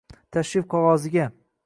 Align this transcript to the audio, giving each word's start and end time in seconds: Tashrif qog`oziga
Tashrif 0.37 0.65
qog`oziga 0.71 1.29